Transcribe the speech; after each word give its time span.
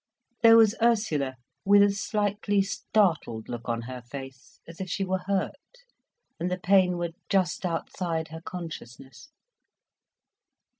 There 0.41 0.57
was 0.57 0.73
Ursula, 0.81 1.35
with 1.63 1.83
a 1.83 1.91
slightly 1.91 2.63
startled 2.63 3.47
look 3.47 3.69
on 3.69 3.83
her 3.83 4.01
face, 4.01 4.59
as 4.67 4.81
if 4.81 4.89
she 4.89 5.05
were 5.05 5.21
hurt, 5.27 5.53
and 6.39 6.49
the 6.49 6.57
pain 6.57 6.97
were 6.97 7.11
just 7.29 7.67
outside 7.67 8.29
her 8.29 8.41
consciousness. 8.41 9.29